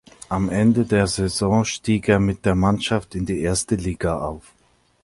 [0.29, 4.51] Am Ende der Saison stieg er mit der Mannschaft in die erste Liga auf.